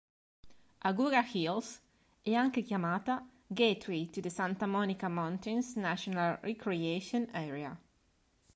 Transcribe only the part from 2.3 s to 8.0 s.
anche chiamata "Gateway to the Santa Monica Mountains National Recreation Area".